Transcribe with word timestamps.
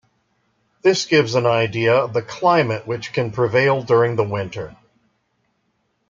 This 0.81 1.05
gives 1.05 1.35
an 1.35 1.45
idea 1.45 1.93
of 1.93 2.11
the 2.13 2.23
climate 2.23 2.87
which 2.87 3.13
can 3.13 3.29
prevail 3.29 3.83
during 3.83 4.15
the 4.15 4.23
winter. 4.23 4.75